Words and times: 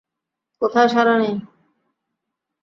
কোথাও 0.61 0.87
সাড়া 0.87 1.15
নেই। 1.17 1.33